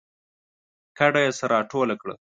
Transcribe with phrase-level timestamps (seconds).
[0.97, 2.15] کډه یې سره راټوله کړه